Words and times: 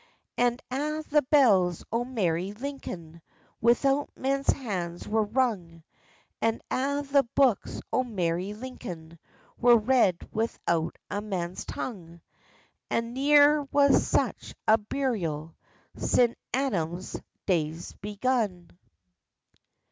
And 0.35 0.59
a 0.71 1.03
the 1.07 1.21
bells 1.29 1.83
o 1.91 2.03
merry 2.03 2.53
Lincoln 2.53 3.21
Without 3.61 4.09
men's 4.17 4.47
hands 4.47 5.07
were 5.07 5.25
rung, 5.25 5.83
And 6.41 6.59
a' 6.71 7.03
the 7.03 7.21
books 7.35 7.79
o 7.93 8.03
merry 8.03 8.55
Lincoln 8.55 9.19
Were 9.59 9.77
read 9.77 10.17
without 10.33 10.97
man's 11.21 11.65
tongue, 11.65 12.19
And 12.89 13.13
neer 13.13 13.61
was 13.71 14.07
such 14.07 14.55
a 14.67 14.79
burial 14.79 15.55
Sin 15.97 16.35
Adam's 16.51 17.21
days 17.45 17.93
begun. 18.01 18.71